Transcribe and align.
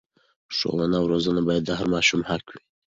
ښوونه 0.57 0.95
او 0.99 1.05
روزنه 1.11 1.41
باید 1.47 1.63
د 1.65 1.71
هر 1.79 1.87
ماشوم 1.93 2.21
حق 2.29 2.45
وي. 2.51 2.61